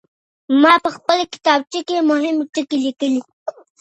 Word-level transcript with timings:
ما 0.61 0.73
په 0.83 0.89
خپله 0.95 1.23
کتابچه 1.33 1.79
کي 1.87 1.95
مهم 2.11 2.35
ټکي 2.53 2.77
لیکلي. 2.85 3.21